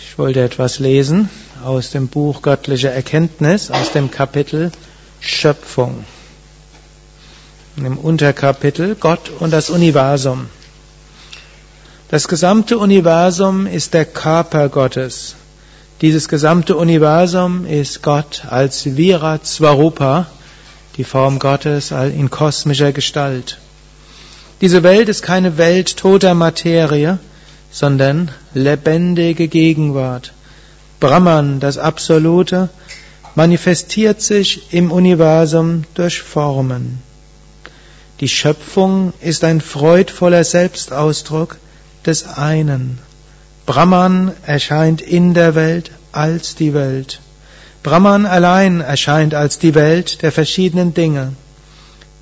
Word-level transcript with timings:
Ich 0.00 0.18
wollte 0.18 0.42
etwas 0.42 0.78
lesen 0.78 1.28
aus 1.62 1.90
dem 1.90 2.08
Buch 2.08 2.40
Göttliche 2.40 2.90
Erkenntnis, 2.90 3.70
aus 3.70 3.92
dem 3.92 4.10
Kapitel 4.10 4.72
Schöpfung. 5.20 6.04
Im 7.76 7.98
Unterkapitel 7.98 8.94
Gott 8.94 9.30
und 9.38 9.50
das 9.50 9.68
Universum. 9.68 10.46
Das 12.08 12.28
gesamte 12.28 12.78
Universum 12.78 13.66
ist 13.66 13.92
der 13.92 14.04
Körper 14.04 14.68
Gottes. 14.68 15.34
Dieses 16.00 16.28
gesamte 16.28 16.76
Universum 16.76 17.66
ist 17.66 18.02
Gott 18.02 18.44
als 18.48 18.96
Virat 18.96 19.46
Svarupa, 19.46 20.26
die 20.96 21.04
Form 21.04 21.38
Gottes 21.38 21.90
in 21.90 22.30
kosmischer 22.30 22.92
Gestalt. 22.92 23.58
Diese 24.60 24.82
Welt 24.82 25.08
ist 25.08 25.22
keine 25.22 25.58
Welt 25.58 25.96
toter 25.96 26.34
Materie, 26.34 27.18
sondern 27.76 28.30
lebendige 28.54 29.48
Gegenwart. 29.48 30.32
Brahman, 30.98 31.60
das 31.60 31.76
Absolute, 31.76 32.70
manifestiert 33.34 34.22
sich 34.22 34.72
im 34.72 34.90
Universum 34.90 35.84
durch 35.92 36.22
Formen. 36.22 37.02
Die 38.20 38.28
Schöpfung 38.28 39.12
ist 39.20 39.44
ein 39.44 39.60
freudvoller 39.60 40.42
Selbstausdruck 40.42 41.58
des 42.06 42.26
einen. 42.26 42.98
Brahman 43.66 44.32
erscheint 44.46 45.02
in 45.02 45.34
der 45.34 45.54
Welt 45.54 45.90
als 46.12 46.54
die 46.54 46.72
Welt. 46.72 47.20
Brahman 47.82 48.24
allein 48.24 48.80
erscheint 48.80 49.34
als 49.34 49.58
die 49.58 49.74
Welt 49.74 50.22
der 50.22 50.32
verschiedenen 50.32 50.94
Dinge. 50.94 51.34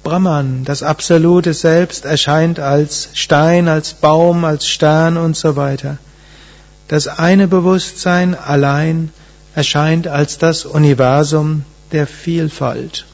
Brahman, 0.04 0.64
das 0.64 0.82
absolute 0.82 1.54
Selbst, 1.54 2.04
erscheint 2.04 2.60
als 2.60 3.08
Stein, 3.14 3.68
als 3.68 3.94
Baum, 3.94 4.44
als 4.44 4.68
Stern 4.68 5.16
und 5.16 5.36
so 5.36 5.56
weiter. 5.56 5.98
Das 6.88 7.08
eine 7.08 7.48
Bewusstsein 7.48 8.36
allein 8.36 9.10
erscheint 9.54 10.06
als 10.06 10.38
das 10.38 10.64
Universum 10.66 11.64
der 11.90 12.06
Vielfalt. 12.06 13.06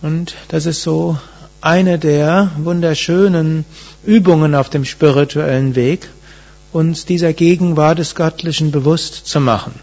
Und 0.00 0.34
das 0.48 0.66
ist 0.66 0.82
so 0.82 1.18
eine 1.60 1.98
der 1.98 2.50
wunderschönen 2.58 3.64
Übungen 4.04 4.54
auf 4.54 4.68
dem 4.68 4.84
spirituellen 4.84 5.74
Weg, 5.76 6.08
uns 6.72 7.04
dieser 7.06 7.32
Gegenwart 7.32 7.98
des 7.98 8.14
Göttlichen 8.14 8.70
bewusst 8.70 9.26
zu 9.26 9.40
machen. 9.40 9.74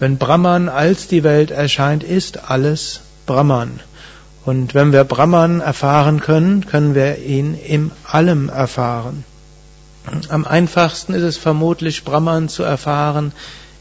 Wenn 0.00 0.16
Brahman 0.16 0.70
als 0.70 1.08
die 1.08 1.22
Welt 1.24 1.50
erscheint, 1.50 2.02
ist 2.02 2.50
alles 2.50 3.02
Brahman. 3.26 3.80
Und 4.46 4.74
wenn 4.74 4.92
wir 4.92 5.04
Brahman 5.04 5.60
erfahren 5.60 6.20
können, 6.20 6.64
können 6.64 6.94
wir 6.94 7.18
ihn 7.18 7.54
im 7.54 7.92
Allem 8.04 8.48
erfahren. 8.48 9.24
Am 10.30 10.46
einfachsten 10.46 11.12
ist 11.12 11.22
es 11.22 11.36
vermutlich, 11.36 12.04
Brahman 12.04 12.48
zu 12.48 12.62
erfahren 12.62 13.32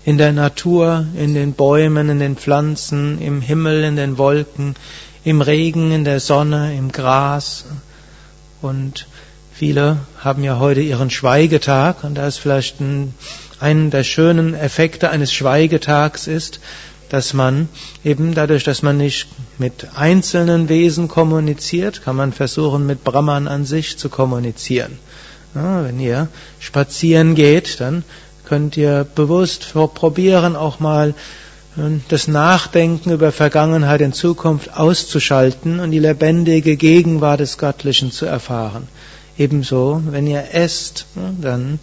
in 0.03 0.17
der 0.17 0.33
Natur, 0.33 1.05
in 1.15 1.33
den 1.33 1.53
Bäumen, 1.53 2.09
in 2.09 2.19
den 2.19 2.35
Pflanzen, 2.35 3.21
im 3.21 3.39
Himmel, 3.39 3.85
in 3.85 3.95
den 3.95 4.17
Wolken, 4.17 4.75
im 5.23 5.39
Regen, 5.39 5.93
in 5.93 6.03
der 6.03 6.19
Sonne, 6.19 6.75
im 6.75 6.91
Gras. 6.91 7.63
Und 8.61 9.07
viele 9.59 9.97
haben 10.17 10.43
ja 10.43 10.57
heute 10.57 10.79
ihren 10.79 11.09
Schweigetag 11.09 12.03
und 12.05 12.15
da 12.15 12.25
ist 12.27 12.37
vielleicht 12.37 12.79
ein 12.79 13.13
ein 13.59 13.89
der 13.91 14.03
schönen 14.03 14.53
Effekte 14.53 15.09
eines 15.09 15.33
Schweigetags 15.33 16.27
ist, 16.27 16.59
dass 17.09 17.33
man 17.33 17.67
eben 18.05 18.33
dadurch, 18.35 18.63
dass 18.63 18.83
man 18.83 18.97
nicht 18.97 19.27
mit 19.57 19.87
einzelnen 19.95 20.69
Wesen 20.69 21.07
kommuniziert, 21.07 22.03
kann 22.03 22.15
man 22.15 22.31
versuchen, 22.31 22.85
mit 22.85 23.03
Brahman 23.03 23.47
an 23.47 23.65
sich 23.65 23.97
zu 23.97 24.09
kommunizieren. 24.09 24.97
Ja, 25.55 25.83
wenn 25.83 25.99
ihr 25.99 26.29
spazieren 26.59 27.35
geht, 27.35 27.81
dann 27.81 28.03
könnt 28.45 28.77
ihr 28.77 29.05
bewusst 29.15 29.73
probieren, 29.73 30.55
auch 30.55 30.79
mal 30.79 31.15
äh, 31.75 31.81
das 32.07 32.27
Nachdenken 32.27 33.11
über 33.11 33.31
Vergangenheit 33.31 34.01
in 34.01 34.13
Zukunft 34.13 34.73
auszuschalten 34.73 35.79
und 35.79 35.91
die 35.91 35.99
lebendige 35.99 36.77
Gegenwart 36.77 37.39
des 37.39 37.57
Göttlichen 37.57 38.11
zu 38.11 38.25
erfahren. 38.25 38.87
Ebenso, 39.39 40.01
wenn 40.05 40.27
ihr 40.27 40.53
esst, 40.53 41.05
dann 41.41 41.79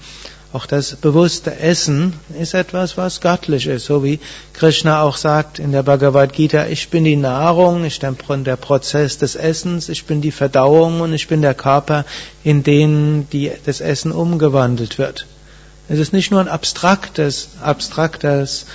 auch 0.52 0.66
das 0.66 0.96
bewusste 0.96 1.58
Essen 1.58 2.12
ist 2.38 2.54
etwas, 2.54 2.96
was 2.96 3.20
göttlich 3.20 3.66
ist, 3.66 3.86
so 3.86 4.04
wie 4.04 4.20
Krishna 4.52 5.02
auch 5.02 5.16
sagt 5.16 5.58
in 5.58 5.72
der 5.72 5.82
Bhagavad 5.82 6.32
Gita, 6.32 6.66
ich 6.66 6.88
bin 6.90 7.04
die 7.04 7.16
Nahrung, 7.16 7.84
ich 7.84 7.98
bin 8.00 8.44
der 8.44 8.56
Prozess 8.56 9.18
des 9.18 9.36
Essens, 9.36 9.88
ich 9.88 10.04
bin 10.04 10.20
die 10.20 10.30
Verdauung 10.30 11.00
und 11.00 11.12
ich 11.14 11.28
bin 11.28 11.42
der 11.42 11.54
Körper, 11.54 12.04
in 12.44 12.62
den 12.62 13.26
die, 13.30 13.50
das 13.64 13.80
Essen 13.80 14.12
umgewandelt 14.12 14.98
wird. 14.98 15.26
Es 15.88 15.98
ist 15.98 16.12
nicht 16.12 16.30
nur 16.30 16.40
ein 16.40 16.48
abstraktes, 16.48 17.48
abstraktes 17.62 18.66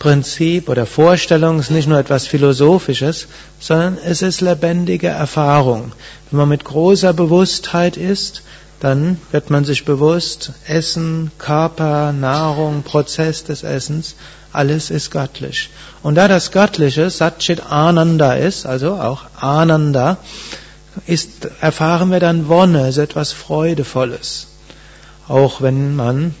Prinzip 0.00 0.70
oder 0.70 0.86
Vorstellung, 0.86 1.60
ist 1.60 1.70
nicht 1.70 1.86
nur 1.86 1.98
etwas 1.98 2.26
Philosophisches, 2.26 3.28
sondern 3.60 3.98
es 4.02 4.22
ist 4.22 4.40
lebendige 4.40 5.08
Erfahrung. 5.08 5.92
Wenn 6.30 6.38
man 6.38 6.48
mit 6.48 6.64
großer 6.64 7.12
Bewusstheit 7.12 7.98
ist, 7.98 8.42
dann 8.80 9.18
wird 9.30 9.50
man 9.50 9.66
sich 9.66 9.84
bewusst, 9.84 10.52
Essen, 10.66 11.30
Körper, 11.36 12.12
Nahrung, 12.12 12.82
Prozess 12.82 13.44
des 13.44 13.62
Essens, 13.62 14.14
alles 14.52 14.90
ist 14.90 15.10
göttlich. 15.10 15.68
Und 16.02 16.14
da 16.14 16.28
das 16.28 16.50
Göttliche 16.50 17.10
Satchit 17.10 17.70
Ananda 17.70 18.32
ist, 18.32 18.64
also 18.64 18.94
auch 18.94 19.24
Ananda, 19.38 20.16
ist, 21.06 21.46
erfahren 21.60 22.10
wir 22.10 22.20
dann 22.20 22.48
Wonne, 22.48 22.88
ist 22.88 22.96
etwas 22.96 23.32
Freudevolles. 23.32 24.46
Auch 25.28 25.60
wenn 25.60 25.94
man 25.94 26.34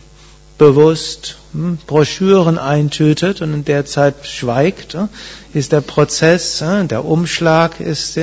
bewusst 0.60 1.36
hm, 1.54 1.78
Broschüren 1.86 2.58
eintütet 2.58 3.40
und 3.40 3.54
in 3.54 3.64
der 3.64 3.86
Zeit 3.86 4.26
schweigt, 4.26 4.92
hm, 4.92 5.08
ist 5.54 5.72
der 5.72 5.80
Prozess, 5.80 6.60
hm, 6.60 6.86
der 6.86 7.06
Umschlag 7.06 7.80
ist 7.80 8.20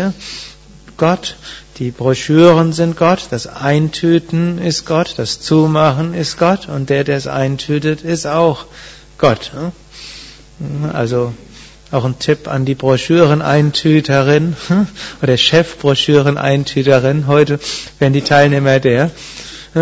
Gott, 0.97 1.35
die 1.79 1.89
Broschüren 1.89 2.73
sind 2.73 2.95
Gott, 2.95 3.27
das 3.31 3.47
Eintüten 3.47 4.59
ist 4.59 4.85
Gott, 4.85 5.15
das 5.17 5.41
Zumachen 5.41 6.13
ist 6.13 6.37
Gott 6.37 6.69
und 6.69 6.91
der, 6.91 7.03
der 7.03 7.17
es 7.17 7.25
eintütet, 7.25 8.03
ist 8.03 8.27
auch 8.27 8.65
Gott. 9.17 9.51
Also 10.93 11.33
auch 11.91 12.05
ein 12.05 12.19
Tipp 12.19 12.47
an 12.47 12.65
die 12.65 12.75
Broschüreneintüterin 12.75 14.55
oder 15.23 15.37
Chefbroschüreneintüterin. 15.37 17.25
Heute 17.25 17.59
werden 17.97 18.13
die 18.13 18.21
Teilnehmer 18.21 18.79
der 18.79 19.09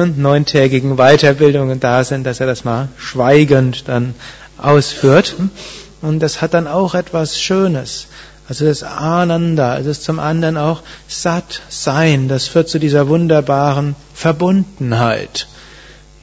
neuntägigen 0.03 0.97
Weiterbildungen 0.97 1.79
da 1.79 2.03
sind, 2.03 2.25
dass 2.25 2.39
er 2.39 2.47
das 2.47 2.65
mal 2.65 2.89
schweigend 2.97 3.87
dann 3.87 4.15
ausführt. 4.57 5.35
Und 6.01 6.19
das 6.19 6.41
hat 6.41 6.53
dann 6.53 6.67
auch 6.67 6.95
etwas 6.95 7.39
Schönes. 7.39 8.07
Also 8.47 8.65
das 8.65 8.83
Ananda, 8.83 9.77
es 9.79 9.87
ist 9.87 10.03
zum 10.03 10.19
anderen 10.19 10.57
auch 10.57 10.81
Sat 11.07 11.61
Sein, 11.69 12.27
das 12.27 12.47
führt 12.47 12.69
zu 12.69 12.79
dieser 12.79 13.07
wunderbaren 13.07 13.95
Verbundenheit. 14.13 15.47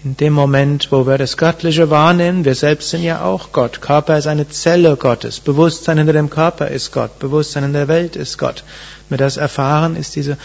In 0.04 0.16
dem 0.16 0.32
Moment, 0.32 0.90
wo 0.90 1.06
wir 1.06 1.16
das 1.16 1.36
Göttliche 1.36 1.90
wahrnehmen, 1.90 2.44
wir 2.44 2.56
selbst 2.56 2.90
sind 2.90 3.02
ja 3.02 3.22
auch 3.22 3.52
Gott. 3.52 3.80
Körper 3.80 4.18
ist 4.18 4.26
eine 4.26 4.48
Zelle 4.48 4.96
Gottes. 4.96 5.40
Bewusstsein 5.40 5.98
hinter 5.98 6.12
dem 6.12 6.28
Körper 6.28 6.68
ist 6.68 6.92
Gott. 6.92 7.18
Bewusstsein 7.20 7.64
in 7.64 7.72
der 7.72 7.86
Welt 7.88 8.16
ist 8.16 8.36
Gott. 8.36 8.64
Wir 9.08 9.18
das 9.18 9.36
erfahren, 9.36 9.94
ist 9.94 10.16
diese 10.16 10.38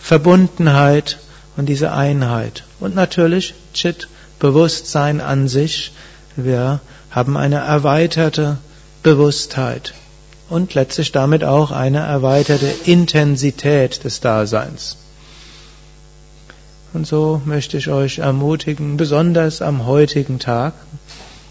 Verbundenheit 0.00 1.18
und 1.56 1.66
diese 1.66 1.92
Einheit. 1.92 2.64
Und 2.80 2.94
natürlich 2.94 3.54
Chit, 3.72 4.08
Bewusstsein 4.38 5.20
an 5.20 5.48
sich. 5.48 5.92
Wir 6.36 6.80
haben 7.10 7.36
eine 7.36 7.56
erweiterte 7.56 8.58
Bewusstheit 9.02 9.94
und 10.48 10.74
letztlich 10.74 11.12
damit 11.12 11.44
auch 11.44 11.70
eine 11.70 12.00
erweiterte 12.00 12.66
Intensität 12.84 14.04
des 14.04 14.20
Daseins. 14.20 14.96
Und 16.92 17.06
so 17.06 17.40
möchte 17.44 17.76
ich 17.76 17.88
euch 17.88 18.18
ermutigen, 18.18 18.96
besonders 18.96 19.62
am 19.62 19.86
heutigen 19.86 20.38
Tag 20.38 20.74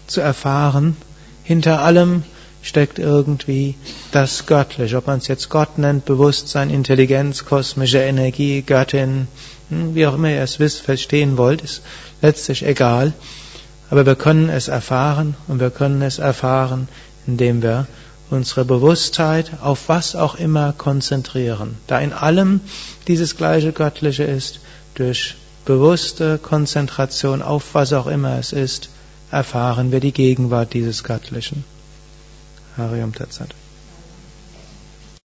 zu 0.06 0.20
erfahren, 0.20 0.96
hinter 1.42 1.82
allem 1.82 2.22
steckt 2.64 2.98
irgendwie 2.98 3.76
das 4.10 4.46
Göttliche. 4.46 4.96
Ob 4.96 5.06
man 5.06 5.18
es 5.18 5.28
jetzt 5.28 5.50
Gott 5.50 5.78
nennt, 5.78 6.06
Bewusstsein, 6.06 6.70
Intelligenz, 6.70 7.44
kosmische 7.44 7.98
Energie, 7.98 8.62
Göttin, 8.62 9.28
hm, 9.68 9.94
wie 9.94 10.06
auch 10.06 10.14
immer 10.14 10.30
ihr 10.30 10.40
es 10.40 10.58
wisst, 10.58 10.80
verstehen 10.80 11.36
wollt, 11.36 11.60
ist 11.60 11.82
letztlich 12.22 12.64
egal. 12.64 13.12
Aber 13.90 14.06
wir 14.06 14.16
können 14.16 14.48
es 14.48 14.68
erfahren 14.68 15.36
und 15.46 15.60
wir 15.60 15.70
können 15.70 16.00
es 16.00 16.18
erfahren, 16.18 16.88
indem 17.26 17.62
wir 17.62 17.86
unsere 18.30 18.64
Bewusstheit 18.64 19.52
auf 19.60 19.90
was 19.90 20.16
auch 20.16 20.34
immer 20.34 20.72
konzentrieren. 20.72 21.76
Da 21.86 22.00
in 22.00 22.14
allem 22.14 22.60
dieses 23.06 23.36
gleiche 23.36 23.72
Göttliche 23.72 24.24
ist, 24.24 24.60
durch 24.94 25.34
bewusste 25.66 26.38
Konzentration 26.38 27.42
auf 27.42 27.74
was 27.74 27.92
auch 27.92 28.06
immer 28.06 28.38
es 28.38 28.54
ist, 28.54 28.88
erfahren 29.30 29.92
wir 29.92 30.00
die 30.00 30.12
Gegenwart 30.12 30.72
dieses 30.72 31.04
Göttlichen. 31.04 31.64
Harium 32.76 33.12
Tatsat. 33.12 33.63